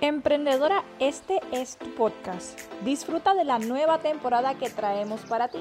[0.00, 2.56] Emprendedora, este es tu podcast.
[2.84, 5.58] Disfruta de la nueva temporada que traemos para ti.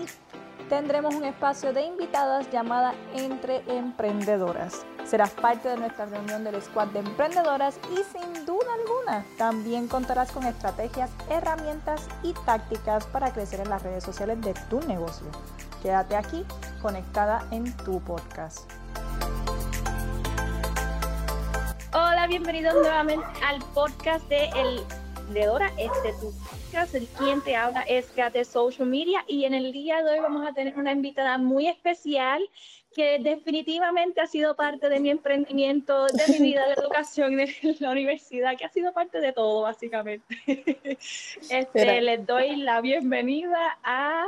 [0.70, 4.86] Tendremos un espacio de invitadas llamada Entre Emprendedoras.
[5.05, 10.31] Serás parte de nuestra reunión del squad de emprendedoras y sin duda alguna también contarás
[10.31, 15.25] con estrategias, herramientas y tácticas para crecer en las redes sociales de tu negocio.
[15.81, 16.45] Quédate aquí
[16.79, 18.69] conectada en tu podcast.
[22.28, 24.82] Hola, bienvenidos nuevamente al podcast de El
[25.32, 25.71] Leora.
[25.78, 30.04] Este tu podcast, el quien te habla es de Social Media y en el día
[30.04, 32.45] de hoy vamos a tener una invitada muy especial
[32.94, 37.92] que definitivamente ha sido parte de mi emprendimiento, de mi vida de educación en la
[37.92, 40.25] universidad, que ha sido parte de todo básicamente.
[41.50, 44.25] Este, les doy la bienvenida a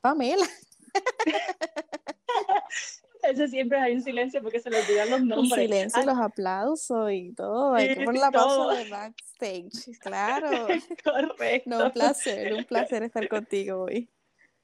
[0.00, 0.46] Pamela.
[3.22, 5.52] Eso siempre hay un silencio porque se le olvidan los nombres.
[5.52, 7.74] Un silencio, los aplausos y todo.
[7.74, 10.66] Hay que poner la pausa de backstage, claro.
[11.04, 11.70] Correcto.
[11.70, 14.08] No, un placer, un placer estar contigo hoy.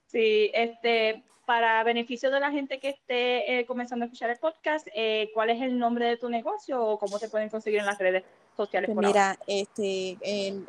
[0.07, 4.87] Sí, este, para beneficio de la gente que esté eh, comenzando a escuchar el podcast,
[4.95, 7.99] eh, ¿cuál es el nombre de tu negocio o cómo te pueden conseguir en las
[7.99, 8.23] redes
[8.55, 8.91] sociales?
[8.93, 10.67] Pues mira, este, en,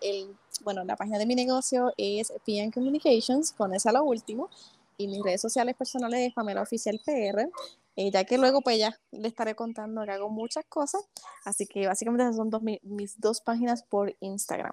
[0.00, 4.48] el, bueno, la página de mi negocio es PN Communications, con esa lo último
[4.96, 7.48] y mis redes sociales personales es Pamela Oficial PR,
[7.96, 11.02] eh, ya que luego pues ya le estaré contando que hago muchas cosas,
[11.44, 14.72] así que básicamente esas son dos, mis dos páginas por Instagram.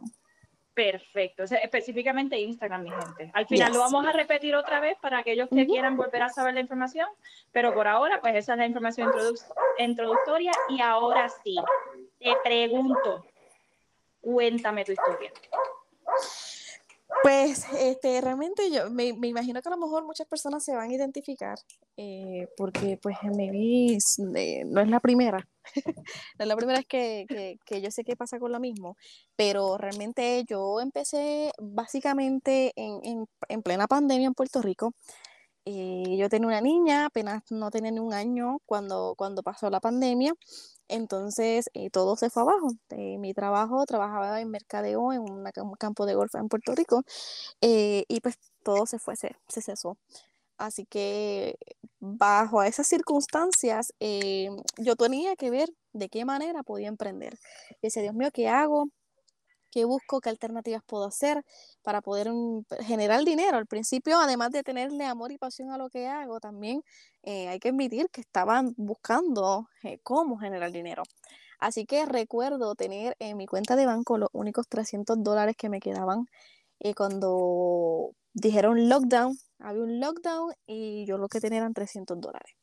[0.73, 3.29] Perfecto, específicamente Instagram, mi gente.
[3.33, 6.53] Al final lo vamos a repetir otra vez para aquellos que quieran volver a saber
[6.53, 7.07] la información,
[7.51, 9.11] pero por ahora, pues esa es la información
[9.79, 10.51] introductoria.
[10.69, 11.57] Y ahora sí,
[12.19, 13.25] te pregunto,
[14.21, 15.33] cuéntame tu historia.
[17.23, 20.93] Pues este, realmente yo me, imagino que a lo mejor muchas personas se van a
[20.93, 21.57] identificar
[21.97, 23.97] eh, porque pues en vida
[24.35, 25.47] eh, no es la primera,
[25.85, 28.97] no es la primera vez que, yo sé qué pasa con lo mismo,
[29.35, 34.93] pero realmente yo empecé básicamente en, en, plena pandemia en Puerto Rico.
[35.65, 39.79] Eh, yo tenía una niña, apenas no tenía ni un año cuando, cuando pasó la
[39.79, 40.33] pandemia
[40.91, 42.73] entonces eh, todo se fue abajo.
[42.89, 45.43] Eh, mi trabajo, trabajaba en mercadeo en un
[45.79, 47.03] campo de golf en Puerto Rico
[47.61, 49.97] eh, y pues todo se fue, se, cesó.
[50.57, 51.57] Así que
[51.99, 53.93] bajo esas circunstancias
[54.77, 57.39] yo tenía que ver de qué manera podía emprender.
[57.81, 58.87] Dice, Dios mío, ¿qué hago?
[59.71, 61.43] Qué busco, qué alternativas puedo hacer
[61.81, 63.57] para poder mm, generar dinero.
[63.57, 66.83] Al principio, además de tenerle amor y pasión a lo que hago, también
[67.23, 71.03] eh, hay que admitir que estaban buscando eh, cómo generar dinero.
[71.59, 75.79] Así que recuerdo tener en mi cuenta de banco los únicos 300 dólares que me
[75.79, 76.25] quedaban
[76.79, 79.37] eh, cuando dijeron lockdown.
[79.59, 82.55] Había un lockdown y yo lo que tenía eran 300 dólares.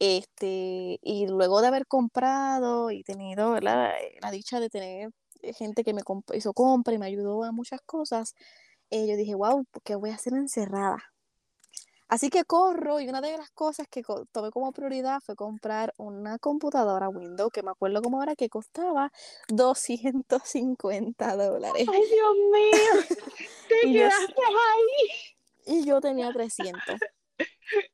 [0.00, 3.94] Este, y luego de haber comprado y tenido la
[4.32, 5.10] dicha de tener
[5.52, 6.02] gente que me
[6.34, 8.34] hizo compra y me ayudó a muchas cosas,
[8.90, 11.02] eh, yo dije, wow, ¿qué voy a hacer encerrada?
[12.08, 16.38] Así que corro y una de las cosas que tomé como prioridad fue comprar una
[16.38, 19.10] computadora Windows, que me acuerdo como ahora que costaba
[19.48, 21.88] 250 dólares.
[21.90, 23.18] ¡Ay, Dios mío!
[23.68, 25.10] ¡Te quedaste ahí!
[25.66, 27.00] Y yo tenía 300.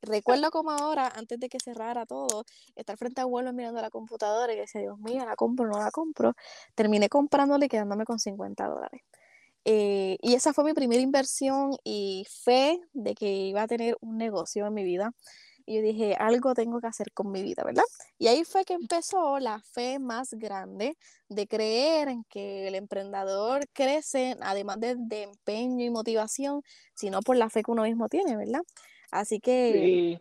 [0.02, 2.44] Recuerdo como ahora, antes de que cerrara todo,
[2.74, 5.90] estar frente a abuelo mirando la computadora y decía, Dios mío, la compro, no la
[5.90, 6.34] compro.
[6.74, 9.02] Terminé comprándole y quedándome con 50 dólares.
[9.64, 14.16] Eh, y esa fue mi primera inversión y fe de que iba a tener un
[14.18, 15.12] negocio en mi vida.
[15.66, 17.84] Y yo dije, algo tengo que hacer con mi vida, ¿verdad?
[18.18, 20.96] Y ahí fue que empezó la fe más grande
[21.28, 26.62] de creer en que el emprendedor crece, además de, de empeño y motivación,
[26.94, 28.62] sino por la fe que uno mismo tiene, ¿verdad?
[29.10, 30.20] Así que,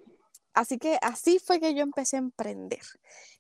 [0.54, 2.82] así que así fue que yo empecé a emprender.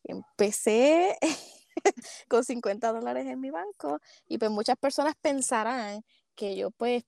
[0.03, 1.17] Empecé
[2.29, 6.03] con 50 dólares en mi banco y pues muchas personas pensarán
[6.35, 7.03] que yo pues,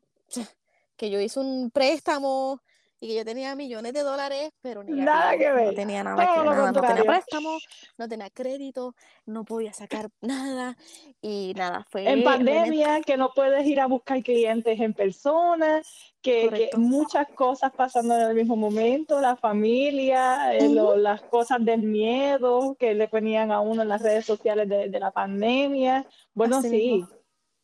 [0.97, 2.61] que yo hice un préstamo
[3.03, 5.65] y que yo tenía millones de dólares, pero nada que ver.
[5.65, 7.57] no tenía nada que ver, no tenía préstamo,
[7.97, 8.95] no tenía crédito,
[9.25, 10.77] no podía sacar nada
[11.19, 12.07] y nada, fue...
[12.07, 15.81] En pandemia, que no puedes ir a buscar clientes en persona,
[16.21, 22.75] que, muchas cosas pasando en el mismo momento, la familia, eh, las cosas del miedo
[22.79, 26.05] que le ponían a uno en las redes sociales de, la pandemia.
[26.35, 27.03] Bueno, sí,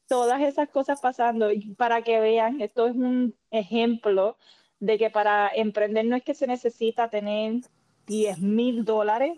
[0.07, 4.35] todas esas cosas pasando y para que vean, esto es un ejemplo
[4.79, 7.61] de que para emprender no es que se necesita tener
[8.07, 9.37] 10 mil dólares,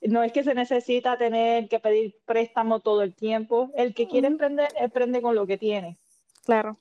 [0.00, 3.70] no es que se necesita tener que pedir préstamo todo el tiempo.
[3.74, 5.98] El que quiere emprender, emprende con lo que tiene.
[6.44, 6.78] Claro.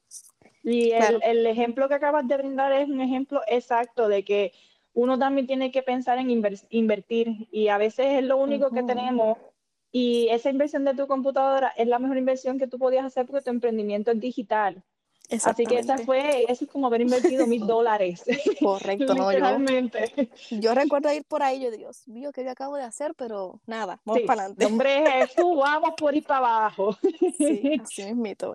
[0.63, 4.51] Y el, ejemplo que acabas de brindar es un ejemplo exacto de que
[4.94, 9.38] uno también tiene que pensar en invertir y a veces es lo único que tenemos
[9.92, 13.44] y esa inversión de tu computadora es la mejor inversión que tú podías hacer porque
[13.44, 14.83] tu emprendimiento es digital.
[15.30, 18.24] Así que esa fue, eso es como haber invertido mil dólares.
[18.62, 19.40] Correcto, no, yo,
[20.52, 23.14] yo recuerdo ir por ahí, yo Dios mío, ¿qué yo acabo de hacer?
[23.16, 24.66] Pero nada, vamos para adelante.
[24.66, 26.98] Hombre Jesús, vamos por ir para abajo.
[27.38, 28.54] Sí, así es mito.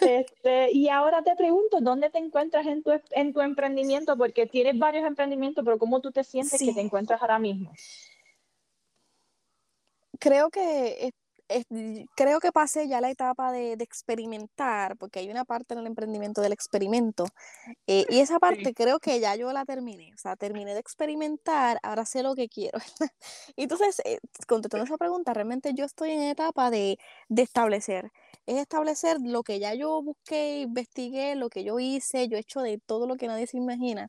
[0.00, 4.16] Este, y ahora te pregunto, ¿dónde te encuentras en tu, en tu emprendimiento?
[4.16, 7.70] Porque tienes varios emprendimientos, pero ¿cómo tú te sientes que te encuentras ahora mismo?
[10.18, 11.12] Creo que
[12.14, 16.40] creo que pasé ya la etapa de, experimentar, porque hay una parte en el emprendimiento
[16.40, 17.26] del experimento,
[17.86, 21.78] eh, y esa parte creo que ya yo la terminé, o sea, terminé de experimentar,
[21.82, 22.78] ahora sé lo que quiero.
[23.56, 24.18] Entonces, eh,
[24.48, 26.98] contestando esa pregunta, realmente yo estoy en etapa de,
[27.28, 28.10] de establecer,
[28.46, 32.60] es establecer lo que ya yo busqué, investigué, lo que yo hice, yo he hecho
[32.60, 34.08] de todo lo que nadie se imagina.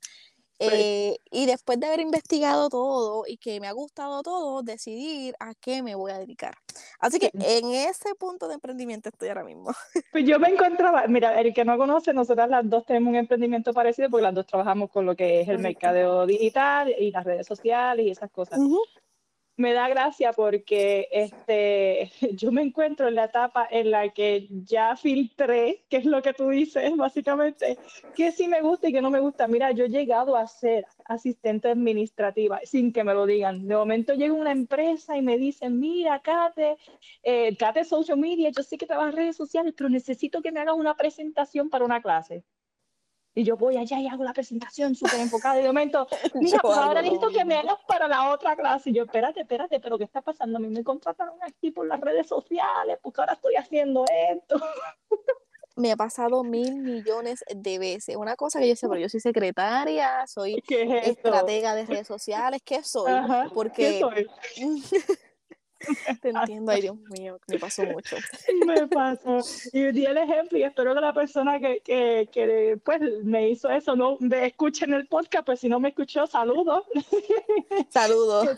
[0.59, 5.53] Eh, y después de haber investigado todo y que me ha gustado todo, decidir a
[5.53, 6.55] qué me voy a dedicar.
[6.99, 9.71] Así que en ese punto de emprendimiento estoy ahora mismo.
[10.11, 13.73] Pues yo me encontraba, mira, el que no conoce, nosotras las dos tenemos un emprendimiento
[13.73, 17.45] parecido porque las dos trabajamos con lo que es el mercadeo digital y las redes
[17.45, 18.57] sociales y esas cosas
[19.57, 24.95] me da gracia porque este, yo me encuentro en la etapa en la que ya
[24.95, 27.77] filtré, que es lo que tú dices, básicamente,
[28.15, 29.47] que sí me gusta y que no me gusta.
[29.47, 33.67] Mira, yo he llegado a ser asistente administrativa sin que me lo digan.
[33.67, 36.77] De momento llega una empresa y me dicen, mira, Kate,
[37.23, 40.59] eh, Kate Social Media, yo sé que trabajas en redes sociales, pero necesito que me
[40.59, 42.43] hagas una presentación para una clase.
[43.37, 45.59] Y yo voy allá y hago la presentación súper enfocada.
[45.59, 48.91] Y de momento, mira, pues ahora necesito que me hagas para la otra clase.
[48.91, 50.57] Y yo, espérate, espérate, pero ¿qué está pasando?
[50.57, 54.55] A mí me contrataron aquí por las redes sociales, porque ahora estoy haciendo esto.
[55.77, 58.15] Me ha pasado mil millones de veces.
[58.15, 62.61] Una cosa que yo sé, pero yo soy secretaria, soy estratega de redes sociales.
[62.63, 63.11] ¿Qué soy?
[63.53, 63.99] porque...
[63.99, 64.29] ¿Qué soy?
[66.21, 68.15] Te entiendo, ay Dios mío, me pasó mucho.
[68.65, 69.39] Me pasó.
[69.73, 73.69] Y di el ejemplo y espero que la persona que, que, que pues, me hizo
[73.69, 76.85] eso no me escuche en el podcast, pues si no me escuchó, saludos.
[77.89, 78.57] Saludos.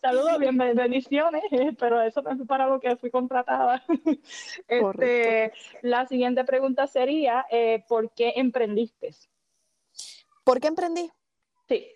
[0.00, 1.42] saludos, bien, bendiciones,
[1.78, 3.84] pero eso no es para lo que fui contratada.
[4.68, 5.52] Este,
[5.82, 9.14] la siguiente pregunta sería, eh, ¿por qué emprendiste?
[10.44, 11.10] ¿Por qué emprendí?
[11.68, 11.94] Sí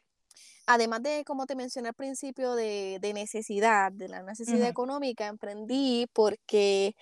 [0.68, 6.94] además de, como te mencioné al principio, de, necesidad, de la necesidad económica, emprendí porque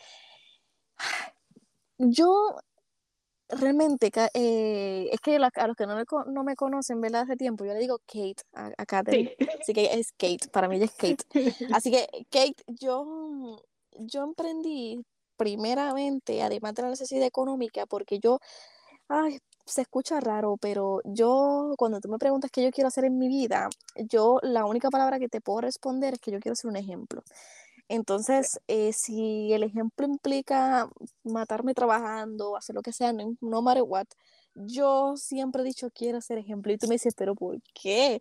[1.98, 2.56] yo
[3.48, 7.22] realmente, eh, es que a los que no me, no me conocen, ¿verdad?
[7.22, 10.84] Hace tiempo, yo le digo Kate a, Kate, así que es Kate, para mí ella
[10.86, 11.24] es Kate.
[11.76, 13.60] Así que, Kate, yo,
[13.98, 15.04] yo emprendí
[15.36, 18.38] primeramente, además de la necesidad económica, porque yo,
[19.08, 23.18] ay, se escucha raro, pero yo, cuando tú me preguntas qué yo quiero hacer en
[23.18, 26.70] mi vida, yo la única palabra que te puedo responder es que yo quiero ser
[26.70, 27.22] un ejemplo.
[27.88, 30.88] Entonces, eh, si el ejemplo implica
[31.24, 34.06] matarme trabajando, hacer lo que sea, no, no matter what,
[34.54, 36.72] yo siempre he dicho quiero ser ejemplo.
[36.72, 38.20] Y tú me dices, pero ¿por qué?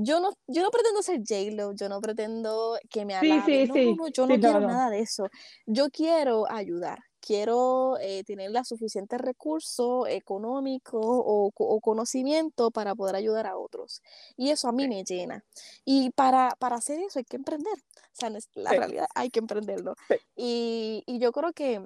[0.00, 3.42] Yo no, yo no pretendo ser J-Lo, yo no pretendo que me alabe.
[3.44, 5.28] Sí, sí, no, no, yo no quiero nada de eso.
[5.66, 13.46] Yo quiero ayudar quiero eh, tener la suficiente recurso económico o, conocimiento para poder ayudar
[13.46, 14.02] a otros.
[14.36, 15.44] Y eso a mí me llena.
[15.84, 17.74] Y para, hacer eso hay que emprender.
[17.74, 19.94] O sea, la realidad hay que emprenderlo.
[20.36, 21.82] Y, yo creo que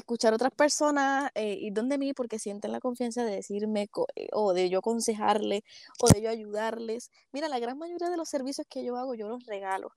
[0.00, 4.28] escuchar a otras personas eh, y donde mí porque sienten la confianza de decirme eh,
[4.32, 5.62] o de yo aconsejarles
[6.00, 7.10] o de yo ayudarles.
[7.32, 9.92] Mira, la gran mayoría de los servicios que yo hago yo los regalo.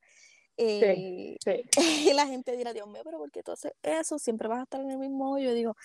[0.62, 1.38] Eh,
[1.77, 4.20] y la gente dirá, Dios mío, pero ¿por qué tú haces eso?
[4.20, 5.75] Siempre vas a estar en el mismo Yo digo,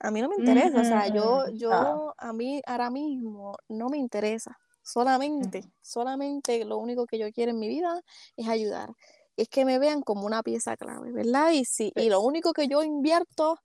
[0.00, 3.98] a mí no me interesa, o sea, yo, yo, a mí ahora mismo no me
[3.98, 4.58] interesa.
[4.84, 8.02] Solamente, solamente lo único que yo quiero en mi vida
[8.36, 8.90] es ayudar.
[9.36, 11.52] Es que me vean como una pieza clave, ¿verdad?
[11.52, 13.58] Y, sí, y lo único que yo invierto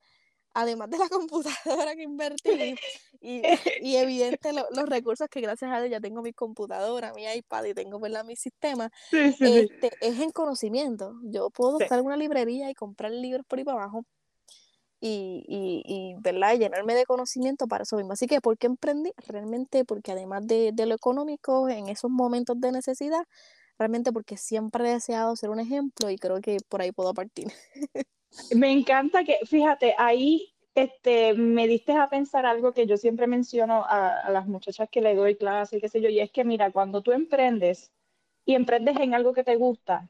[0.57, 2.75] además de la computadora que invertí
[3.21, 3.41] y,
[3.81, 7.73] y evidente los recursos que gracias a Dios ya tengo mi computadora, mi iPad y
[7.73, 8.25] tengo ¿verdad?
[8.25, 11.13] mi sistema, este, es en conocimiento.
[11.23, 14.03] Yo puedo estar en una librería y comprar libros por ahí para abajo
[14.99, 16.57] y, y, y ¿verdad?
[16.57, 18.13] llenarme de conocimiento para eso mismo.
[18.13, 19.11] Así que, ¿por qué emprendí?
[19.27, 23.23] Realmente porque además de, de lo económico, en esos momentos de necesidad,
[23.77, 27.47] realmente porque siempre he deseado ser un ejemplo y creo que por ahí puedo partir.
[28.55, 33.83] Me encanta que, fíjate, ahí este, me diste a pensar algo que yo siempre menciono
[33.87, 37.01] a, las muchachas que le doy clase, qué sé yo, y es que mira, cuando
[37.01, 37.91] tú emprendes
[38.45, 40.07] y emprendes en algo que te gusta,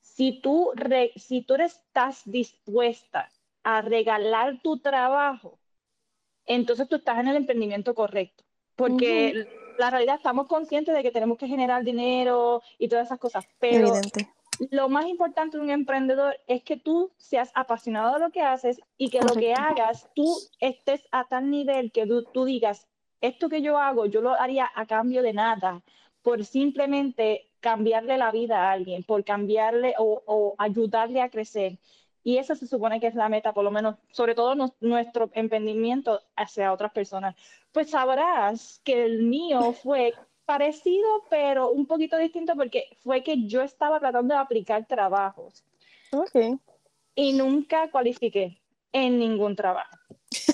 [0.00, 0.72] si tú,
[1.14, 3.30] si tú estás dispuesta
[3.62, 5.60] a regalar tu trabajo,
[6.46, 8.42] entonces tú estás en el emprendimiento correcto,
[8.74, 9.46] porque
[9.78, 13.92] la realidad estamos conscientes de que tenemos que generar dinero y todas esas cosas, pero
[14.70, 18.80] lo más importante de un emprendedor es que tú seas apasionado de lo que haces
[18.96, 22.88] y que lo que hagas, tú estés a tal nivel que tú, digas,
[23.20, 25.82] esto que yo hago, yo lo haría a cambio de nada,
[26.22, 31.78] por simplemente cambiarle la vida a alguien, por cambiarle o, ayudarle a crecer.
[32.28, 36.20] Y esa se supone que es la meta, por lo menos, sobre todo nuestro emprendimiento
[36.36, 37.34] hacia otras personas.
[37.72, 40.12] Pues sabrás que el mío fue
[40.44, 45.64] parecido, pero un poquito distinto porque fue que yo estaba tratando de aplicar trabajos.
[46.12, 46.60] Ok.
[47.14, 48.60] Y nunca cualifiqué
[48.92, 49.96] en ningún trabajo.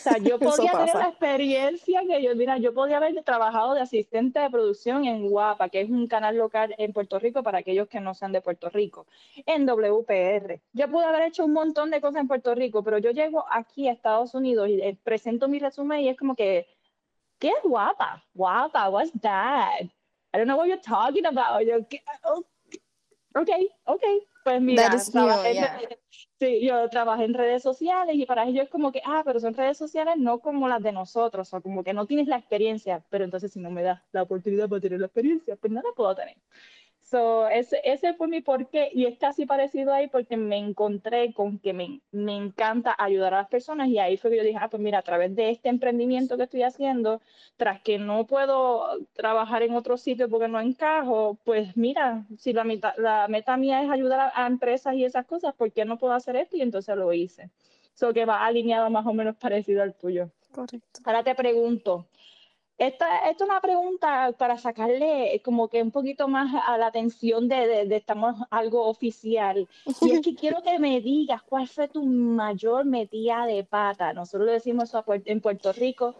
[0.04, 3.80] O sea, yo podía tener la experiencia que yo, mira, yo podía haber trabajado de
[3.80, 7.88] asistente de producción en Guapa, que es un canal local en Puerto Rico para aquellos
[7.88, 9.06] que no sean de Puerto Rico,
[9.46, 10.60] en WPR.
[10.72, 13.88] Yo pude haber hecho un montón de cosas en Puerto Rico, pero yo llego aquí
[13.88, 16.66] a Estados Unidos y eh, presento mi resumen y es como que
[17.38, 18.22] ¿qué es guapa?
[18.34, 19.82] Guapa, what's that?
[20.32, 21.62] I don't know what you're talking about.
[21.62, 21.86] Yo,
[22.24, 22.44] oh,
[23.34, 23.50] ok,
[23.84, 24.02] ok.
[24.44, 25.98] Pues mira, trabajé
[26.38, 29.54] sí, yo trabajé en redes sociales y para ellos es como que, ah, pero son
[29.54, 33.24] redes sociales no como las de nosotros, o como que no tienes la experiencia, pero
[33.24, 36.14] entonces si no me das la oportunidad para tener la experiencia, pues no la puedo
[36.14, 36.36] tener.
[37.14, 41.60] So, ese, ese fue mi porqué y es casi parecido ahí porque me encontré con
[41.60, 44.68] que me, me encanta ayudar a las personas y ahí fue que yo dije, ah,
[44.68, 47.20] pues mira, a través de este emprendimiento que estoy haciendo,
[47.56, 52.64] tras que no puedo trabajar en otro sitio porque no encajo, pues mira, si la
[52.64, 56.14] meta, la meta mía es ayudar a, empresas y esas cosas, ¿por qué no puedo
[56.14, 56.56] hacer esto?
[56.56, 57.48] Y entonces lo hice.
[57.94, 60.32] So que va alineado más o menos parecido al tuyo.
[60.50, 61.00] Correcto.
[61.04, 62.08] Ahora te pregunto,
[62.78, 67.48] esta, esta, es una pregunta para sacarle como que un poquito más a la atención
[67.48, 69.68] de, de, estamos algo oficial.
[70.00, 74.12] Y es que quiero que me digas cuál fue tu mayor metida de pata.
[74.12, 74.92] Nosotros lo decimos
[75.24, 76.14] en Puerto Rico,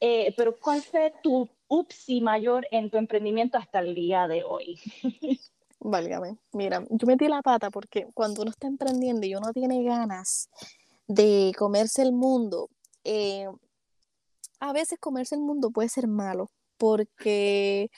[0.00, 4.78] eh, pero cuál fue tu upsi mayor en tu emprendimiento hasta el día de hoy.
[5.80, 6.38] Válgame.
[6.52, 10.48] Mira, yo metí la pata porque cuando uno está emprendiendo y uno tiene ganas
[11.06, 12.68] de comerse el mundo,
[13.04, 13.46] eh,
[14.60, 17.90] a veces comerse el mundo puede ser malo, porque,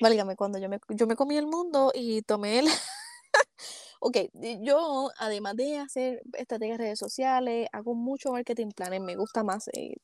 [0.00, 2.66] válgame, cuando yo me, yo me comí el mundo y tomé el...
[4.00, 4.16] ok,
[4.60, 9.68] yo además de hacer estrategias de redes sociales, hago mucho marketing planes, me gusta más,
[9.68, 9.94] eh,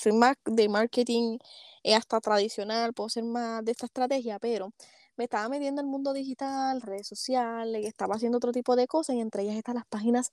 [0.00, 1.38] soy más de marketing
[1.82, 4.72] eh, hasta tradicional, puedo ser más de esta estrategia, pero
[5.16, 9.16] me estaba metiendo en el mundo digital, redes sociales, estaba haciendo otro tipo de cosas
[9.16, 10.32] y entre ellas están las páginas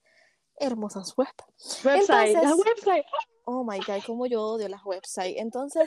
[0.59, 1.27] hermosas web.
[1.83, 3.05] Website, la website
[3.48, 5.38] oh my God, como yo odio las websites.
[5.38, 5.86] Entonces,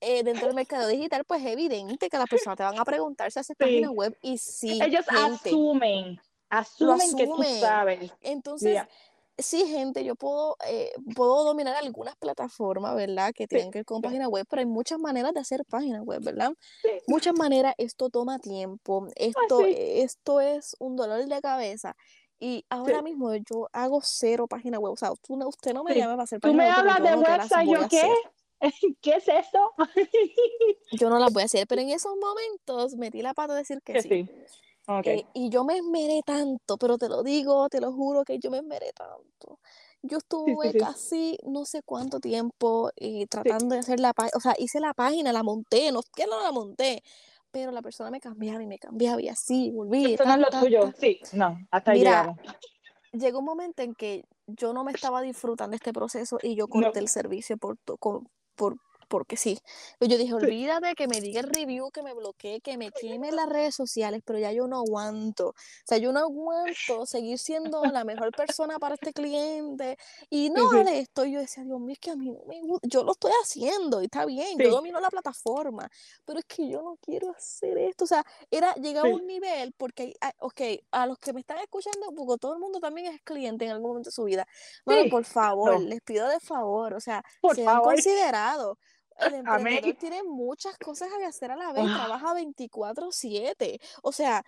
[0.00, 3.30] eh, dentro del mercado digital, pues es evidente que las personas te van a preguntar
[3.30, 6.20] si haces página web y si Ellos asumen,
[6.50, 8.12] asumen, que tú sabes.
[8.20, 8.82] Entonces,
[9.38, 13.32] sí, gente, yo puedo, eh, puedo dominar algunas plataformas, ¿verdad?
[13.32, 16.20] Que tienen que ver con página web, pero hay muchas maneras de hacer página web,
[16.24, 16.52] ¿verdad?
[17.06, 21.94] Muchas maneras, esto toma tiempo, ah, esto, esto es un dolor de cabeza.
[22.44, 24.94] Y ahora mismo yo hago cero página web.
[24.94, 26.74] O sea, usted no me llama para hacer página web.
[26.74, 28.12] Tú me hablas de website, ¿yo qué?
[29.00, 29.72] ¿Qué es eso?
[30.92, 33.80] yo no la voy a hacer, pero en esos momentos metí la pata a decir
[33.84, 34.28] que, sí.
[35.04, 38.50] Eh, y yo me esmeré tanto, pero te lo digo, te lo juro que yo
[38.50, 39.60] me esmeré tanto.
[40.02, 44.56] Yo estuve casi no sé cuánto tiempo eh, tratando de hacer la página, o sea,
[44.58, 47.04] hice la página, la monté, no, que no la monté,
[47.52, 50.12] pero la persona me cambiaba y me cambiaba y así, volví.
[50.12, 52.38] Esto no es lo tuyo, sí, no, hasta ahí llegamos.
[53.12, 56.98] Llegó un momento en que yo no me estaba disfrutando este proceso y yo corté
[56.98, 58.76] el servicio por, por,
[59.12, 59.58] porque sí.
[60.00, 63.46] Yo dije, olvídate que me diga el review, que me bloquee, que me queme las
[63.46, 65.48] redes sociales, pero ya yo no aguanto.
[65.48, 65.54] O
[65.84, 69.98] sea, yo no aguanto seguir siendo la mejor persona para este cliente
[70.30, 71.26] y no haré esto.
[71.26, 72.88] yo decía, Dios mío, es que a mí no me gusta.
[72.88, 75.90] Yo lo estoy haciendo y está bien, yo domino la plataforma,
[76.24, 78.04] pero es que yo no quiero hacer esto.
[78.04, 81.58] O sea, era llegar a un nivel porque, ah, ok, a los que me están
[81.58, 84.48] escuchando, porque todo el mundo también es cliente en algún momento de su vida.
[84.86, 88.78] Bueno, por favor, les pido de favor, o sea, por sean considerados.
[89.18, 92.04] El emprendedor tiene muchas cosas que hacer a la vez, ah.
[92.06, 94.44] trabaja 24/7, o sea,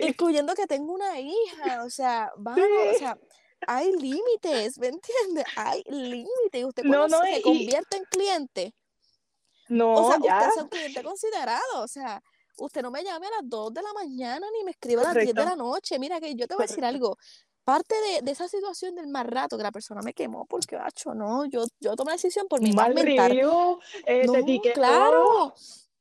[0.00, 3.18] incluyendo que tengo una hija, o sea, vamos, o sea,
[3.66, 5.44] hay límites, ¿me entiendes?
[5.56, 8.74] Hay límites, usted cuando no, se convierte en cliente,
[9.68, 12.22] no, o sea, usted es un cliente considerado, o sea,
[12.58, 15.14] usted no me llame a las 2 de la mañana ni me escribe a las
[15.14, 17.16] 10 de la noche, mira que yo te voy a decir algo,
[17.64, 21.44] parte de, esa situación del más rato que la persona me quemó porque, hacho, no,
[21.46, 25.54] yo, yo tomé la decisión por mi mal review, eh, no, te claro.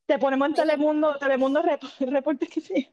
[0.06, 1.62] Te ponemos en Telemundo, Telemundo
[2.00, 2.90] reporte que sí.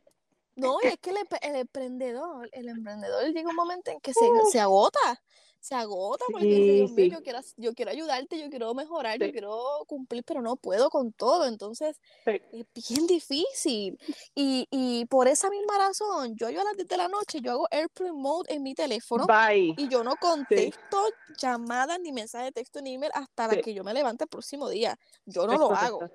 [0.57, 4.59] No, y es que el, emprendedor, el emprendedor llega un momento en que se, se
[4.59, 5.23] agota,
[5.61, 9.85] se agota porque Dios mío, yo quiero, yo quiero ayudarte, yo quiero mejorar, yo quiero
[9.89, 13.99] cumplir, pero no puedo con todo, entonces es bien difícil.
[14.35, 17.51] Y, y, por esa misma razón, yo, yo a las 10 de la noche, yo
[17.51, 21.03] hago airplane mode en mi teléfono y yo no contesto
[21.37, 24.69] llamadas ni mensajes de texto ni email hasta la que yo me levante el próximo
[24.69, 24.97] día.
[25.25, 26.09] Yo no lo hago.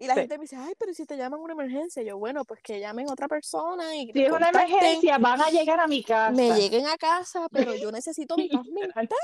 [0.00, 2.60] Y la gente me dice, ay, pero si te llaman una emergencia, yo, bueno, pues
[2.62, 6.02] que llamen a otra persona y Si es una emergencia, van a llegar a mi
[6.02, 6.30] casa.
[6.30, 9.18] Me lleguen a casa, pero yo necesito mi paz mental.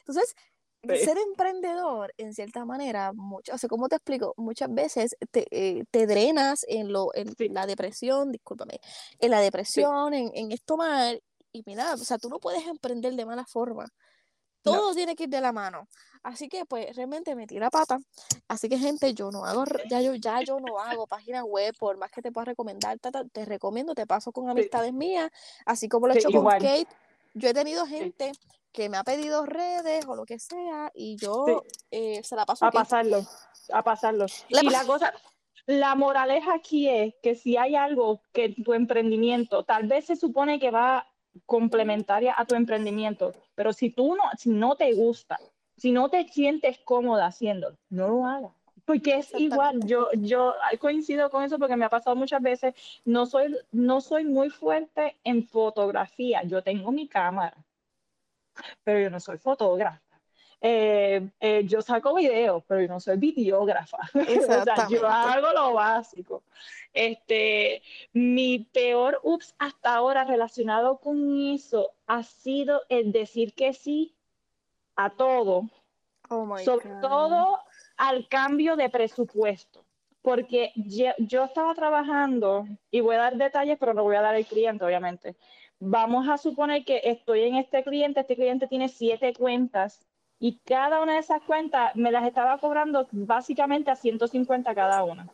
[0.00, 0.34] Entonces,
[0.82, 4.34] ser emprendedor, en cierta manera, mucho, o sea, ¿cómo te explico?
[4.36, 8.80] Muchas veces te, eh, te drenas en, lo, en la depresión, discúlpame,
[9.20, 13.14] en la depresión, en, en esto mal, y mira, o sea, tú no puedes emprender
[13.14, 13.86] de mala forma.
[14.62, 15.88] Todo tiene que ir de la mano.
[16.22, 17.98] Así que pues realmente metí la pata.
[18.48, 21.96] Así que gente, yo no hago, ya yo, ya yo no hago páginas web, por
[21.96, 22.98] más que te pueda recomendar,
[23.32, 25.30] te recomiendo, te paso con amistades mías,
[25.64, 26.88] así como lo he hecho con Kate.
[27.34, 28.32] Yo he tenido gente
[28.72, 32.66] que me ha pedido redes o lo que sea y yo eh, se la paso
[32.66, 33.24] a, pasarlo,
[33.72, 34.26] a pasarlo.
[34.48, 35.12] y la cosa,
[35.66, 40.58] la moraleja aquí es que si hay algo que tu emprendimiento tal vez se supone
[40.58, 41.09] que va
[41.46, 43.32] complementaria a tu emprendimiento.
[43.54, 45.38] Pero si tú no, si no te gusta,
[45.76, 48.52] si no te sientes cómoda haciendo, no lo hagas.
[48.84, 53.24] Porque es igual, yo, yo coincido con eso porque me ha pasado muchas veces, no
[53.24, 57.56] soy, no soy muy fuerte en fotografía, yo tengo mi cámara,
[58.82, 60.09] pero yo no soy fotógrafa.
[60.62, 63.98] Eh, eh, yo saco videos, pero yo no soy videógrafa.
[64.14, 66.42] o sea, yo hago lo básico.
[66.92, 74.14] Este, mi peor ups hasta ahora relacionado con eso ha sido el decir que sí
[74.96, 75.70] a todo.
[76.28, 77.58] Oh sobre todo
[77.96, 79.84] al cambio de presupuesto.
[80.22, 84.34] Porque yo, yo, estaba trabajando, y voy a dar detalles, pero no voy a dar
[84.34, 85.34] el cliente, obviamente.
[85.78, 90.06] Vamos a suponer que estoy en este cliente, este cliente tiene siete cuentas
[90.40, 95.28] y cada una de esas cuentas me las estaba cobrando básicamente a 150 cada una.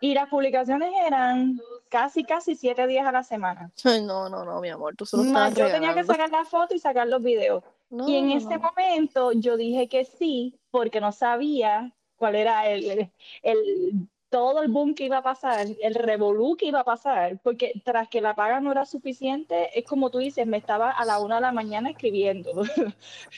[0.00, 3.70] Y las publicaciones eran casi, casi siete días a la semana.
[3.84, 6.78] Ay, no, no, no, mi amor, tú solo Yo tenía que sacar la foto y
[6.78, 7.64] sacar los videos.
[8.06, 13.10] y en ese momento yo dije que sí, porque no sabía cuál era el,
[13.42, 17.72] el todo el boom que iba a pasar, el revolú que iba a pasar, porque
[17.84, 21.18] tras que la paga no era suficiente, es como tú dices, me estaba a la
[21.18, 22.50] una de la mañana escribiendo.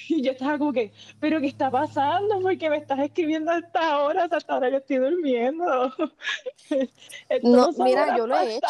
[0.09, 2.41] y yo estaba como que, ¿pero qué está pasando?
[2.41, 4.29] porque me estás escribiendo a esta hora?
[4.31, 5.65] Hasta ahora yo estoy durmiendo.
[7.43, 8.67] no, mira, yo lo he hecho.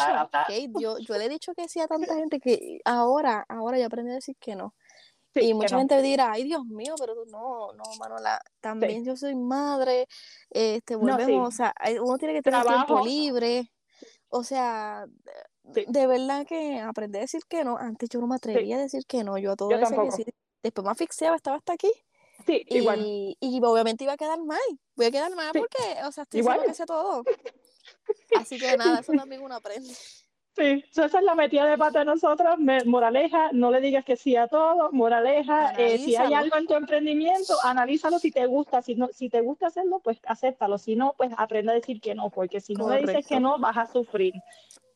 [0.79, 4.11] Yo, yo le he dicho que sí a tanta gente que ahora, ahora ya aprendí
[4.11, 4.73] a decir que no
[5.35, 10.07] y mucha gente dirá, ay Dios mío, pero no, no, Manola, también yo soy madre,
[10.49, 13.71] este, volvemos, o sea, uno tiene que tener tiempo libre,
[14.29, 15.05] o sea,
[15.63, 19.05] de verdad que aprendí a decir que no, antes yo no me atrevía a decir
[19.07, 21.91] que no, yo a todo eso decir, después me asfixiaba, estaba hasta aquí,
[22.45, 22.99] sí, y, igual.
[23.03, 24.59] y obviamente iba a quedar mal,
[24.95, 26.61] voy a quedar mal porque, o sea, estoy igual.
[26.63, 27.23] que sé todo,
[28.37, 29.93] así que nada, eso también uno aprende.
[30.55, 32.57] Sí, esa es la metida de pata de nosotros.
[32.85, 34.91] moraleja, no le digas que sí a todo.
[34.91, 38.83] Moraleja, eh, si hay algo en tu emprendimiento, analízalo si te gusta.
[38.83, 40.77] Si, no, si te gusta hacerlo, pues acéptalo.
[40.77, 43.57] Si no, pues aprende a decir que no, porque si no le dices que no,
[43.57, 44.35] vas a sufrir.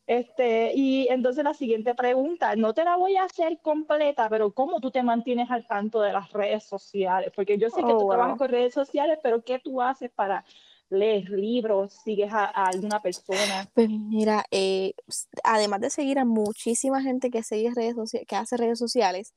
[0.06, 4.80] Este, y entonces la siguiente pregunta, no te la voy a hacer completa, pero ¿cómo
[4.80, 7.34] tú te mantienes al tanto de las redes sociales?
[7.36, 10.46] Porque yo sé que tú oh, trabajas con redes sociales, pero ¿qué tú haces para
[10.90, 13.70] lees libros, sigues a, alguna persona?
[13.74, 14.94] Pues mira, eh,
[15.44, 17.96] además de seguir a muchísima gente que sigue redes
[18.28, 19.34] que hace redes sociales,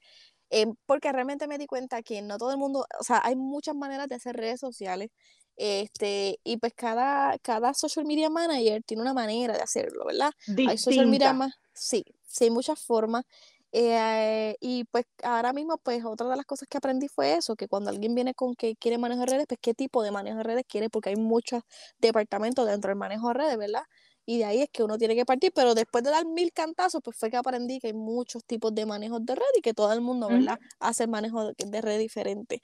[0.51, 3.75] eh, porque realmente me di cuenta que no todo el mundo, o sea, hay muchas
[3.75, 5.11] maneras de hacer redes sociales,
[5.57, 10.33] este, y pues cada, cada social media manager tiene una manera de hacerlo, ¿verdad?
[10.69, 13.25] Hay social media más, sí, sí, hay muchas formas.
[13.73, 17.69] Eh, y pues ahora mismo, pues otra de las cosas que aprendí fue eso, que
[17.69, 20.43] cuando alguien viene con que quiere manejo de redes, pues qué tipo de manejo de
[20.45, 21.63] redes quiere, porque hay muchos
[21.99, 23.83] departamentos dentro del manejo de redes, ¿verdad?
[24.27, 27.01] Y de ahí es que uno tiene que partir, pero después de dar mil cantazos,
[27.03, 29.93] pues fue que aprendí que hay muchos tipos de manejos de red y que todo
[29.93, 30.59] el mundo, ¿verdad?
[30.79, 32.61] Hace manejo de, de red diferente.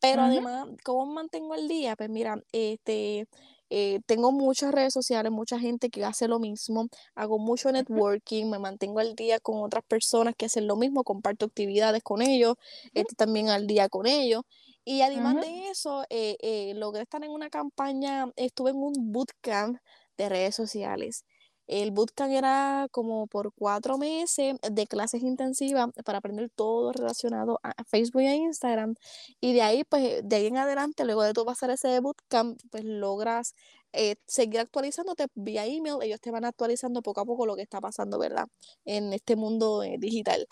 [0.00, 1.96] Pero además, ¿cómo mantengo el día?
[1.96, 3.26] Pues mira, este
[3.70, 8.58] eh, tengo muchas redes sociales, mucha gente que hace lo mismo, hago mucho networking, me
[8.58, 12.56] mantengo al día con otras personas que hacen lo mismo, comparto actividades con ellos,
[12.94, 14.42] este, también al día con ellos.
[14.84, 19.78] Y además de eso, eh, eh, logré estar en una campaña, estuve en un bootcamp
[20.16, 21.24] de redes sociales.
[21.68, 27.84] El bootcamp era como por cuatro meses de clases intensivas para aprender todo relacionado a
[27.84, 28.94] Facebook e Instagram.
[29.40, 32.84] Y de ahí, pues, de ahí en adelante, luego de tú pasar ese bootcamp, pues
[32.84, 33.54] logras
[33.92, 35.96] eh, seguir actualizándote vía email.
[36.02, 38.46] Ellos te van actualizando poco a poco lo que está pasando, ¿verdad?
[38.84, 40.46] En este mundo eh, digital.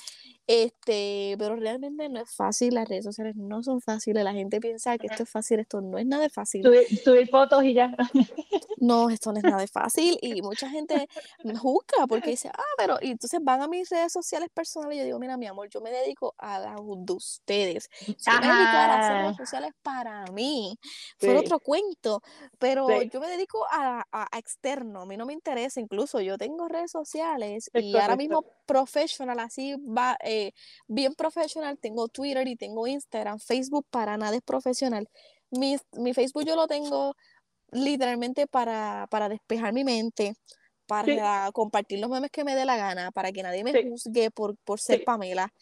[0.46, 4.96] Este, pero realmente no es fácil, las redes sociales no son fáciles, la gente piensa
[4.96, 6.62] que esto es fácil, esto no es nada fácil.
[7.02, 7.94] Subir, fotos y ya.
[8.78, 11.08] No, esto no es nada fácil y mucha gente
[11.42, 14.98] me juzga porque dice, ah, pero, y entonces van a mis redes sociales personales y
[14.98, 17.88] yo digo, mira, mi amor, yo me dedico a las de ustedes.
[18.06, 20.78] Yo me dedico a las redes sociales para mí,
[21.18, 22.22] fue otro cuento,
[22.58, 26.68] pero yo me dedico a, a, externo, a mí no me interesa, incluso yo tengo
[26.68, 30.52] redes sociales y ahora mismo profesional, así va, eh,
[30.86, 35.08] bien profesional, tengo Twitter y tengo Instagram, Facebook para nada es profesional.
[35.50, 37.14] Mi, mi Facebook yo lo tengo
[37.70, 40.34] literalmente para, para despejar mi mente,
[40.86, 44.56] para compartir los memes que me dé la gana, para que nadie me juzgue por,
[44.58, 45.52] por ser Pamela.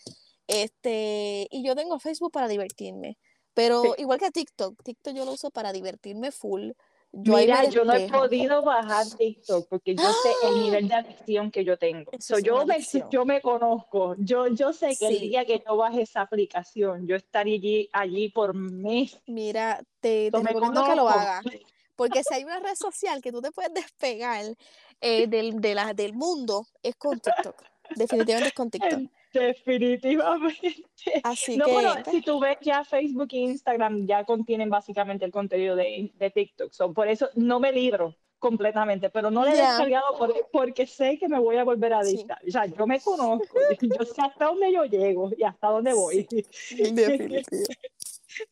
[0.46, 3.16] Este, y yo tengo Facebook para divertirme.
[3.54, 6.72] Pero igual que TikTok, TikTok yo lo uso para divertirme full.
[7.16, 11.50] Yo Mira, yo no he podido bajar TikTok porque yo sé el nivel de adicción
[11.50, 12.10] que yo tengo.
[12.42, 12.78] yo, me,
[13.10, 14.16] yo me conozco.
[14.18, 18.28] Yo, yo sé que el día que yo baje esa aplicación, yo estaría allí, allí
[18.30, 19.20] por meses.
[19.26, 21.44] Mira, te, te recomiendo que lo hagas.
[21.96, 24.44] Porque si hay una red social que tú te puedes despegar
[25.00, 27.62] eh, del, de la, del mundo, es con TikTok.
[27.94, 29.10] Definitivamente es con TikTok.
[29.34, 30.86] Definitivamente.
[31.24, 35.74] Así no, Bueno, si tú ves ya Facebook e Instagram ya contienen básicamente el contenido
[35.76, 36.94] de, de TikTok.
[36.94, 40.04] por eso no me libro completamente, pero no le he descargado
[40.52, 42.38] porque sé que me voy a volver adicta.
[42.46, 46.26] O sea, yo me conozco, yo sé hasta dónde yo llego y hasta dónde voy.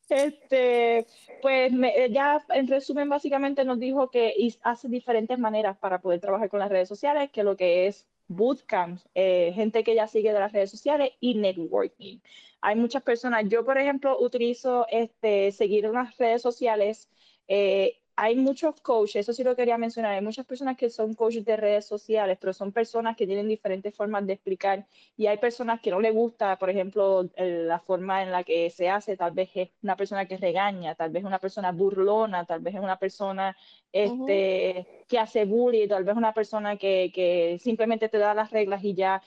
[0.09, 1.09] Este,
[1.41, 1.73] pues
[2.11, 6.69] ya en resumen básicamente nos dijo que hace diferentes maneras para poder trabajar con las
[6.69, 10.71] redes sociales, que lo que es bootcamps, eh, gente que ya sigue de las redes
[10.71, 12.19] sociales y networking.
[12.61, 17.09] Hay muchas personas, yo por ejemplo utilizo este, seguir unas redes sociales
[17.49, 21.45] eh, hay muchos coaches, eso sí lo quería mencionar, hay muchas personas que son coaches
[21.45, 25.81] de redes sociales, pero son personas que tienen diferentes formas de explicar y hay personas
[25.81, 29.51] que no les gusta, por ejemplo, la forma en la que se hace, tal vez
[29.55, 32.99] es una persona que regaña, tal vez es una persona burlona, tal vez es una
[32.99, 33.57] persona
[33.93, 38.85] este, que hace bullying, tal vez una persona que, que simplemente te da las reglas
[38.85, 39.23] y ya.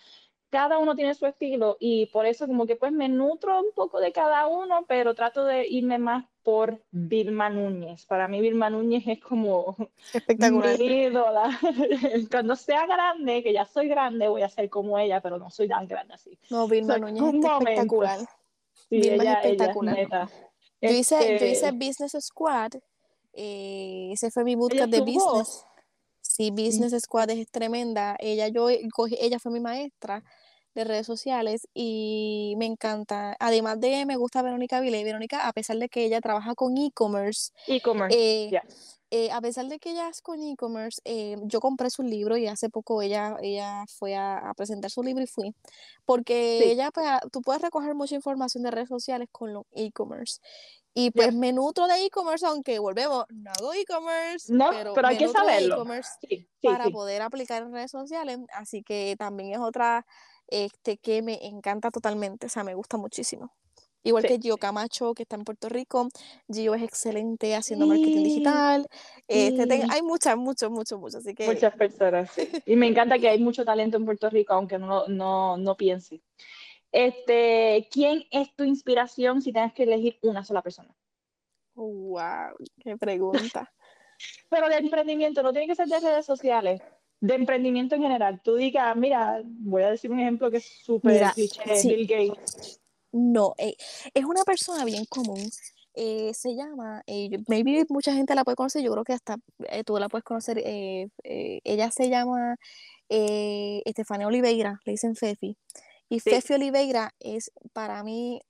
[0.49, 3.99] Cada uno tiene su estilo y por eso como que pues me nutro un poco
[3.99, 8.05] de cada uno, pero trato de irme más por Vilma Núñez.
[8.05, 9.75] Para mí Vilma Núñez es como
[10.13, 10.77] espectacular.
[10.77, 11.59] Mi ídola.
[12.31, 15.67] Cuando sea grande, que ya soy grande, voy a ser como ella, pero no soy
[15.67, 16.37] tan grande así.
[16.51, 18.19] No, Vilma Núñez es espectacular.
[18.19, 20.29] Sí, Vilma ella, es espectacular.
[20.81, 22.73] yo, hice, yo hice este Business Squad,
[23.33, 25.65] eh, ese fue mi bootcamp de business.
[26.21, 28.15] Sí, Business Squad es tremenda.
[28.19, 30.23] Ella, yo, ella fue mi maestra
[30.75, 33.35] de redes sociales y me encanta.
[33.39, 35.03] Además de me gusta Verónica Vile.
[35.03, 38.61] Verónica, a pesar de que ella trabaja con e-commerce, e-commerce, eh,
[39.11, 42.47] eh, a pesar de que ella es con e-commerce, eh, yo compré su libro y
[42.47, 45.55] hace poco ella, ella fue a, presentar su libro y fui,
[46.05, 50.41] porque ella, pues, tú puedes recoger mucha información de redes sociales con los e-commerce.
[50.97, 55.27] Y pues me nutro de e-commerce, aunque volvemos, no hago e-commerce, no, pero, hay que
[55.27, 55.85] saberlo.
[56.63, 60.05] para poder aplicar en redes sociales, así que también es otra
[60.47, 63.51] este, que me encanta totalmente, o sea, me gusta muchísimo.
[64.05, 66.09] Igual que Gio Camacho, que está en Puerto Rico.
[66.47, 68.87] Gio es excelente haciendo marketing digital.
[69.27, 71.15] Este, hay muchas, muchos, muchos, muchos.
[71.15, 71.47] Así que...
[71.47, 72.31] Muchas personas.
[72.67, 76.21] Y me encanta que hay mucho talento en Puerto Rico, aunque no, no, no piense.
[76.91, 80.95] Este, ¿Quién es tu inspiración si tienes que elegir una sola persona?
[81.73, 82.57] ¡Wow!
[82.83, 83.73] ¡Qué pregunta!
[84.49, 86.79] Pero de emprendimiento, no tiene que ser de redes sociales
[87.21, 91.31] de emprendimiento en general, tú digas, mira, voy a decir un ejemplo que es súper
[91.33, 92.81] cliché, Bill Gates.
[93.11, 93.75] No, eh,
[94.13, 95.49] es una persona bien común.
[95.93, 99.37] Eh, se llama, eh, maybe mucha gente la puede conocer, yo creo que hasta
[99.85, 100.61] tú la puedes conocer.
[100.63, 102.57] ella se llama
[103.07, 105.57] Estefania Oliveira, le dicen Fefi.
[106.09, 108.41] Y Fefi Oliveira es para mí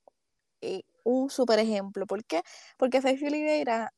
[1.03, 2.07] un súper ejemplo.
[2.07, 2.41] ¿Por qué?
[2.77, 3.93] Porque Fefi Oliveira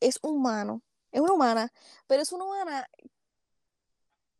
[0.00, 1.68] es humano, es una humana,
[2.06, 2.88] pero es una humana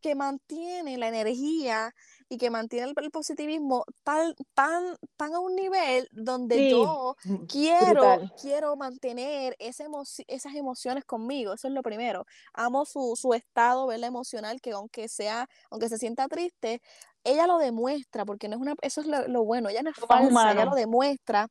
[0.02, 1.94] que mantiene la energía
[2.28, 8.20] y que mantiene el, positivismo tan, tan, tan a un nivel donde yo mm, quiero,
[8.40, 9.84] quiero mantener esa
[10.26, 11.52] esas emociones conmigo.
[11.52, 12.26] Eso es lo primero.
[12.52, 16.82] Amo su, su estado, verla emocional, que aunque sea, aunque se sienta triste,
[17.24, 20.52] ella lo demuestra, porque no es una, eso es lo, bueno, ella no es falsa,
[20.52, 21.48] ella lo demuestra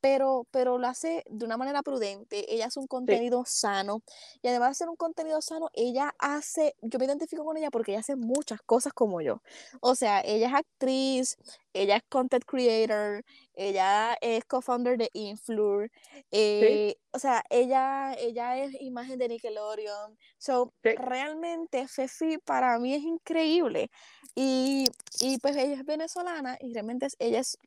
[0.00, 4.02] pero, pero lo hace de una manera prudente, ella hace un contenido sano
[4.42, 7.92] y además de hacer un contenido sano, ella hace, yo me identifico con ella porque
[7.92, 9.42] ella hace muchas cosas como yo.
[9.80, 11.36] O sea, ella es actriz,
[11.72, 15.90] ella es content creator, ella es co-founder de Influr,
[16.30, 20.18] eh, o sea, ella, ella es imagen de Nickelodeon.
[20.38, 23.90] So, realmente Fefi para mí es increíble.
[24.34, 24.84] Y,
[25.20, 27.58] y pues ella es venezolana y realmente ella es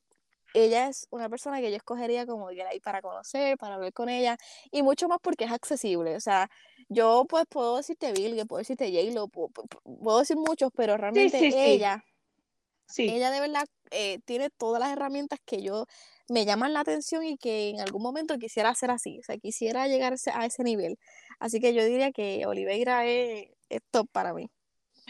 [0.54, 4.08] ella es una persona que yo escogería como que ahí para conocer, para hablar con
[4.08, 4.36] ella,
[4.70, 6.16] y mucho más porque es accesible.
[6.16, 6.50] O sea,
[6.88, 11.38] yo pues puedo decirte Bill, que puedo decirte J-Lo, puedo, decir muchos, pero realmente
[11.72, 12.04] ella,
[12.86, 13.08] sí.
[13.08, 15.86] ella de verdad eh, tiene todas las herramientas que yo
[16.28, 19.88] me llaman la atención y que en algún momento quisiera hacer así, o sea, quisiera
[19.88, 20.98] llegar a ese nivel.
[21.38, 23.48] Así que yo diría que Oliveira es
[23.90, 24.50] top para mí.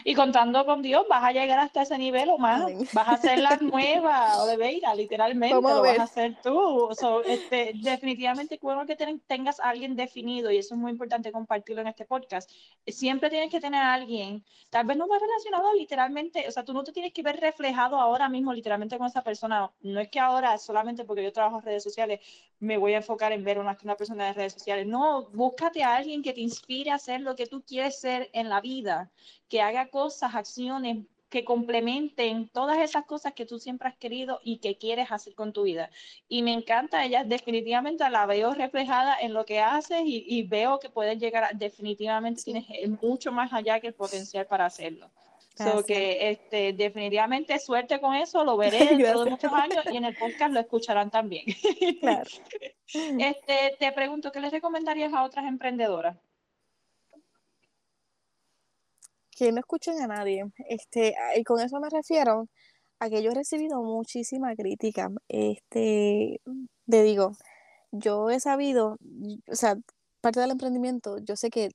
[0.03, 2.71] Y contando con Dios, vas a llegar hasta ese nivel o más.
[2.93, 6.89] Vas a ser la nueva Oliveira, literalmente, lo vas a hacer tú.
[7.25, 8.95] este, definitivamente, bueno que
[9.27, 12.49] tengas a alguien definido, y eso es muy importante compartirlo en este podcast.
[12.87, 16.73] Siempre tienes que tener a alguien, tal vez no más relacionado literalmente, o sea, tú
[16.73, 19.71] no te tienes que ver reflejado ahora mismo literalmente con esa persona.
[19.81, 22.19] No es que ahora, solamente porque yo trabajo en redes sociales,
[22.59, 24.85] me voy a enfocar en ver una, una persona de redes sociales.
[24.85, 28.49] No, búscate a alguien que te inspire a hacer lo que tú quieres ser en
[28.49, 29.11] la vida
[29.51, 34.59] que haga cosas, acciones que complementen todas esas cosas que tú siempre has querido y
[34.59, 35.89] que quieres hacer con tu vida.
[36.29, 40.89] Y me encanta, ella definitivamente la veo reflejada en lo que haces y, veo que
[40.89, 42.65] puedes llegar, a, definitivamente tienes
[43.01, 45.11] mucho más allá que el potencial para hacerlo.
[45.57, 50.05] So que este, definitivamente suerte con eso, lo veré dentro de muchos años y en
[50.05, 51.45] el podcast lo escucharán también.
[51.99, 52.29] Claro.
[53.19, 56.15] este, te pregunto, ¿qué les recomendarías a otras emprendedoras?
[59.41, 60.43] Que no escuchen a nadie.
[60.69, 62.47] Este, y con eso me refiero
[62.99, 65.09] a que yo he recibido muchísima crítica.
[65.29, 66.39] Este,
[66.87, 67.31] te digo,
[67.91, 68.99] yo he sabido,
[69.47, 69.77] o sea,
[70.21, 71.69] parte del emprendimiento, yo sé que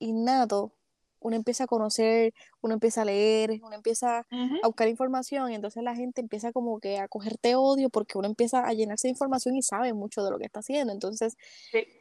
[0.00, 0.72] innato
[1.20, 4.26] uno empieza a conocer, uno empieza a leer, uno empieza
[4.62, 8.26] a buscar información y entonces la gente empieza como que a cogerte odio porque uno
[8.26, 10.92] empieza a llenarse de información y sabe mucho de lo que está haciendo.
[10.92, 11.36] Entonces,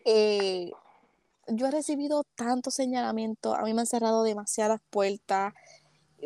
[0.03, 0.71] eh,
[1.47, 5.53] yo he recibido tanto señalamiento, a mí me han cerrado demasiadas puertas,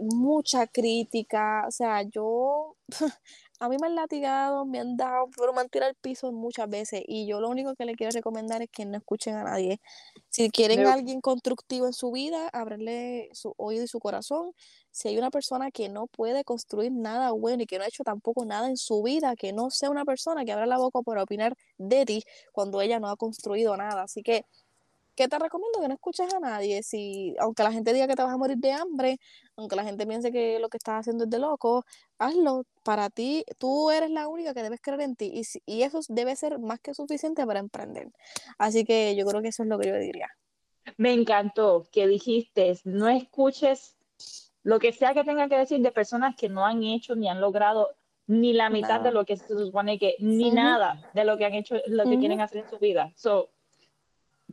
[0.01, 2.75] mucha crítica, o sea, yo,
[3.59, 6.69] a mí me han latigado, me han dado, pero me han tirado al piso muchas
[6.69, 9.81] veces y yo lo único que le quiero recomendar es que no escuchen a nadie.
[10.29, 14.53] Si quieren a alguien constructivo en su vida, ábrenle su oído y su corazón.
[14.91, 18.03] Si hay una persona que no puede construir nada bueno y que no ha hecho
[18.03, 21.23] tampoco nada en su vida, que no sea una persona que abra la boca para
[21.23, 24.03] opinar de ti cuando ella no ha construido nada.
[24.03, 24.45] Así que
[25.19, 25.81] ¿qué te recomiendo?
[25.81, 26.81] Que no escuches a nadie.
[26.81, 29.19] Si, aunque la gente diga que te vas a morir de hambre,
[29.57, 31.83] aunque la gente piense que lo que estás haciendo es de loco,
[32.17, 32.63] hazlo.
[32.83, 35.29] Para ti, tú eres la única que debes creer en ti.
[35.33, 38.07] Y, y eso debe ser más que suficiente para emprender.
[38.57, 40.29] Así que yo creo que eso es lo que yo diría.
[40.95, 43.97] Me encantó que dijiste, no escuches
[44.63, 47.41] lo que sea que tenga que decir de personas que no han hecho ni han
[47.41, 47.89] logrado
[48.25, 51.55] ni la mitad de lo que se supone que, ni nada de lo que han
[51.55, 53.11] hecho, lo que quieren hacer en su vida.
[53.15, 53.49] So,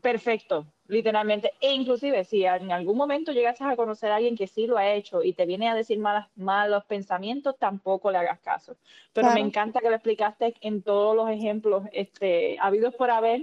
[0.00, 1.52] perfecto, literalmente.
[1.60, 4.92] E inclusive si en algún momento llegas a conocer a alguien que sí lo ha
[4.92, 8.76] hecho y te viene a decir malas, malos pensamientos, tampoco le hagas caso.
[9.12, 13.42] Pero me encanta que lo explicaste en todos los ejemplos este, habidos por haber.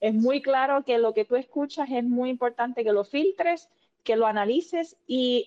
[0.00, 3.68] Es muy claro que lo que tú escuchas es muy importante que lo filtres,
[4.04, 5.46] que lo analices y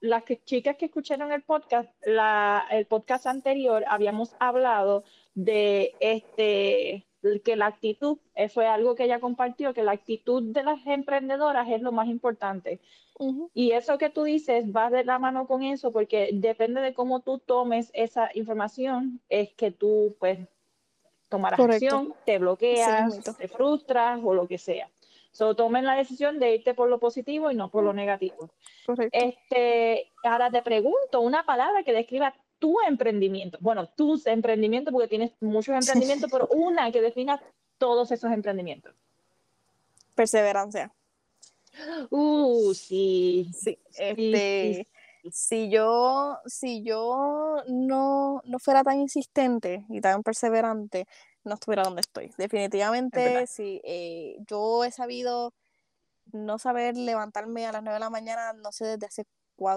[0.00, 7.07] las chicas que escucharon el podcast, la, el podcast anterior, habíamos hablado de este
[7.44, 11.68] que la actitud eh, fue algo que ella compartió, que la actitud de las emprendedoras
[11.68, 12.80] es lo más importante.
[13.52, 17.20] Y eso que tú dices va de la mano con eso, porque depende de cómo
[17.20, 20.38] tú tomes esa información, es que tú pues
[21.28, 24.88] tomarás acción, te bloqueas, te frustras o lo que sea.
[25.32, 28.50] So, tomen la decisión de irte por lo positivo y no por lo negativo.
[28.86, 29.18] Correcto.
[29.20, 35.32] Este, ahora te pregunto una palabra que describa tu emprendimiento, bueno, tus emprendimientos, porque tienes
[35.40, 37.40] muchos emprendimientos, pero una que defina
[37.78, 38.94] todos esos emprendimientos.
[40.14, 40.92] Perseverancia.
[42.10, 43.50] Uh, sí.
[43.54, 44.88] Sí, este,
[45.30, 51.06] si yo, si yo no, no fuera tan insistente y tan perseverante,
[51.44, 52.32] no estuviera donde estoy.
[52.36, 55.54] Definitivamente, si eh, yo he sabido
[56.32, 59.24] no saber levantarme a las 9 de la mañana, no sé desde hace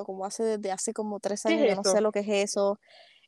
[0.05, 2.79] como hace desde hace como tres años, yo no sé lo que es eso.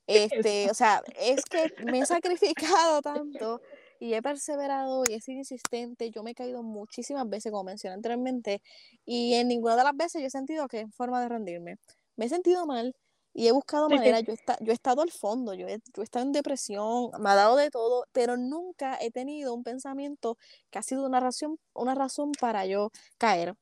[0.07, 3.61] Este, o sea, es que me he sacrificado tanto
[3.99, 6.09] y he perseverado y he sido insistente.
[6.11, 8.61] Yo me he caído muchísimas veces, como mencioné anteriormente,
[9.05, 11.77] y en ninguna de las veces yo he sentido que es forma de rendirme.
[12.15, 12.93] Me he sentido mal,
[13.33, 16.25] y he buscado manera, yo, yo he estado al fondo, yo he, yo he estado
[16.25, 20.37] en depresión, me ha dado de todo, pero nunca he tenido un pensamiento
[20.69, 23.55] que ha sido una razón, una razón para yo caer.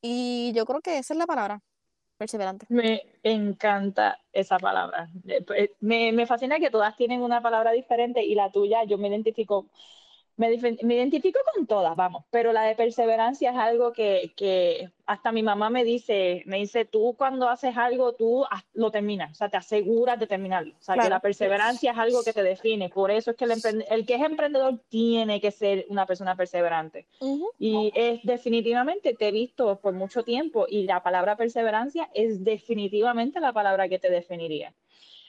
[0.00, 1.60] Y yo creo que esa es la palabra,
[2.16, 2.66] perseverante.
[2.68, 5.08] Me encanta esa palabra.
[5.46, 9.08] Pues, me, me fascina que todas tienen una palabra diferente y la tuya, yo me
[9.08, 9.70] identifico
[10.36, 10.50] me,
[10.94, 15.70] identifico con todas, vamos, pero la de perseverancia es algo que, que, hasta mi mamá
[15.70, 18.44] me dice, me dice, tú cuando haces algo, tú
[18.74, 20.74] lo terminas, o sea, te aseguras de terminarlo.
[20.78, 22.88] O sea, que la perseverancia es algo que te define.
[22.88, 27.06] Por eso es que el, el que es emprendedor tiene que ser una persona perseverante.
[27.58, 33.40] Y es definitivamente, te he visto por mucho tiempo y la palabra perseverancia es definitivamente
[33.40, 34.74] la palabra que te definiría.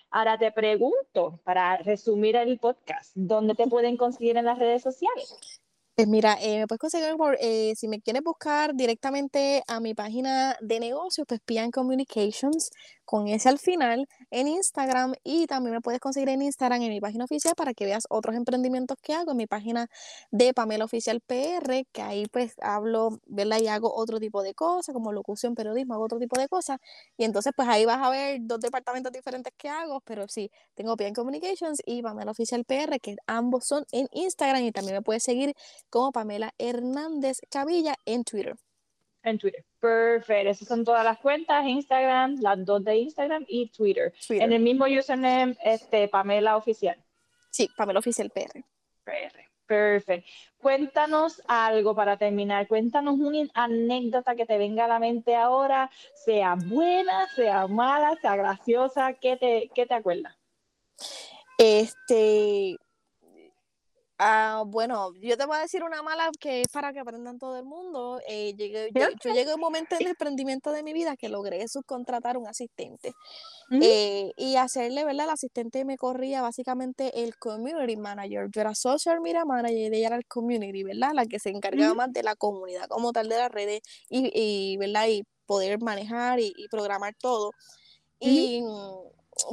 [0.09, 5.61] Ahora te pregunto, para resumir el podcast, ¿dónde te pueden conseguir en las redes sociales?
[5.97, 9.95] Pues mira, eh, me puedes conseguir por, eh, si me quieres buscar directamente a mi
[9.95, 12.69] página de negocios, pues Pian Communications,
[13.03, 16.99] con ese al final, en Instagram y también me puedes conseguir en Instagram en mi
[17.01, 19.87] página oficial para que veas otros emprendimientos que hago en mi página
[20.29, 23.59] de Pamela Oficial PR, que ahí pues hablo, ¿verdad?
[23.59, 26.77] Y hago otro tipo de cosas, como locución, periodismo, hago otro tipo de cosas.
[27.17, 30.95] Y entonces pues ahí vas a ver dos departamentos diferentes que hago, pero sí, tengo
[30.97, 35.23] Pian Communications y Pamela Oficial PR, que ambos son en Instagram y también me puedes
[35.23, 35.55] seguir
[35.89, 38.55] como Pamela Hernández Chavilla en Twitter.
[39.23, 39.65] En Twitter.
[39.79, 40.49] Perfecto.
[40.49, 44.13] Esas son todas las cuentas, Instagram, las dos de Instagram y Twitter.
[44.29, 46.97] En el mismo username, este, Pamela Oficial.
[47.51, 48.63] Sí, Pamela Oficial PR.
[49.03, 49.47] PR.
[49.67, 50.29] Perfecto.
[50.57, 52.67] Cuéntanos algo para terminar.
[52.67, 58.37] Cuéntanos una anécdota que te venga a la mente ahora, sea buena, sea mala, sea
[58.37, 59.13] graciosa.
[59.13, 60.35] ¿Qué te, qué te acuerdas?
[61.57, 62.77] Este,
[64.19, 67.55] Ah, bueno, yo te voy a decir una mala que es para que aprendan todo
[67.57, 68.19] el mundo.
[68.27, 71.67] Eh, llegué, yo, llegué a un momento en el emprendimiento de mi vida que logré
[71.67, 73.13] subcontratar un asistente
[73.69, 75.25] eh, y hacerle, ¿verdad?
[75.25, 78.49] El asistente me corría básicamente el community manager.
[78.51, 81.11] Yo era social media manager y ella era el community, ¿verdad?
[81.13, 84.77] La que se encargaba más de la comunidad como tal de las redes y, y
[84.77, 85.07] ¿verdad?
[85.09, 87.51] Y poder manejar y, programar todo.
[88.19, 88.63] Y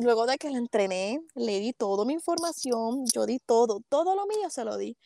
[0.01, 4.27] luego de que la entrené, le di toda mi información, yo di todo, todo lo
[4.27, 4.97] mío se lo di.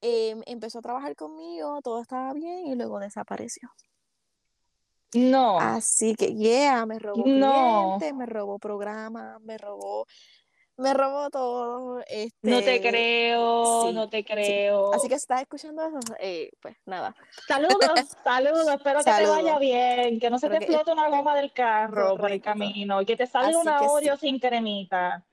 [0.00, 3.70] Em, empezó a trabajar conmigo, todo estaba bien y luego desapareció.
[5.14, 5.60] No.
[5.60, 7.98] Así que, yeah, me robó no.
[7.98, 10.06] clientes, me robó programas, me robó
[10.82, 11.98] me robó todo.
[11.98, 12.24] no te
[12.76, 14.92] este, creo, no te creo.
[14.94, 17.14] Así que si estás escuchando eso, eh, pues nada.
[17.46, 17.78] Saludos,
[18.24, 22.16] saludos, espero que te vaya bien, que no se te explote una goma del carro
[22.16, 25.24] por el camino y que te salga una Oreo sin cremita.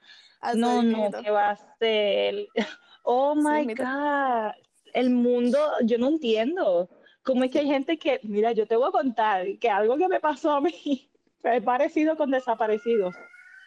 [0.55, 2.47] no, no, ¿qué va a ser?
[3.11, 4.51] Oh my God,
[4.93, 6.89] el mundo, yo no entiendo.
[7.23, 10.07] ¿Cómo es que hay gente que, mira, yo te voy a contar que algo que
[10.07, 11.09] me pasó a mí
[11.43, 13.15] es parecido con desaparecidos.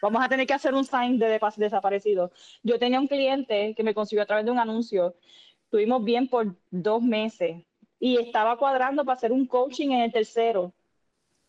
[0.03, 2.29] Vamos a tener que hacer un sign de desaparecido.
[2.61, 5.15] Yo tenía un cliente que me consiguió a través de un anuncio.
[5.63, 7.63] Estuvimos bien por dos meses
[8.01, 10.73] y estaba cuadrando para hacer un coaching en el tercero.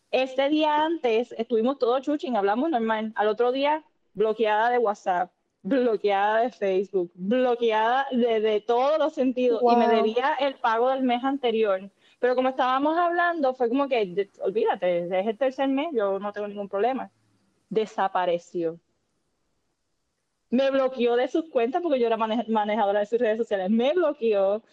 [0.09, 3.11] Este día antes estuvimos todos chuching, hablamos normal.
[3.17, 9.75] Al otro día, bloqueada de WhatsApp, bloqueada de Facebook, bloqueada de, todos los sentidos y
[9.75, 11.91] me debía el pago del mes anterior.
[12.19, 16.47] Pero como estábamos hablando, fue como que, olvídate, es el tercer mes, yo no tengo
[16.47, 17.11] ningún problema
[17.69, 18.79] desapareció.
[20.49, 23.69] Me bloqueó de sus cuentas porque yo era manejadora de sus redes sociales.
[23.69, 24.63] Me bloqueó,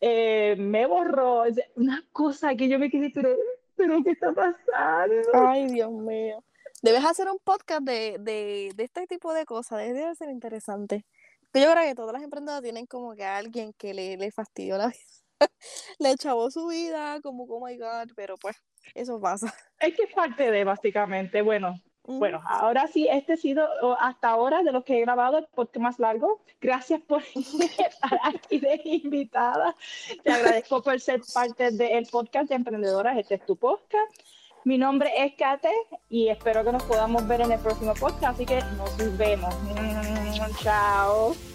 [0.00, 1.44] eh, me borró.
[1.76, 3.36] Una cosa que yo me quedé, pero,
[3.74, 5.30] pero ¿qué está pasando?
[5.34, 6.44] Ay, Dios mío.
[6.82, 9.78] Debes hacer un podcast de, de, de este tipo de cosas.
[9.78, 11.06] Debe ser interesante.
[11.54, 14.78] Yo creo que todas las emprendedoras tienen como que a alguien que le, le fastidió
[14.78, 15.22] la vida.
[15.98, 18.56] le chavó su vida, como, oh my god, pero pues,
[18.94, 19.52] eso pasa.
[19.78, 23.66] Es que es parte de, básicamente, bueno, bueno, ahora sí, este ha sido
[24.00, 26.42] hasta ahora de los que he grabado el podcast más largo.
[26.60, 29.74] Gracias por estar aquí de invitada.
[30.24, 33.16] Te agradezco por ser parte del podcast de Emprendedoras.
[33.18, 34.20] Este es tu podcast.
[34.64, 35.72] Mi nombre es Kate
[36.08, 38.34] y espero que nos podamos ver en el próximo podcast.
[38.34, 39.54] Así que nos vemos.
[40.62, 41.51] Chao.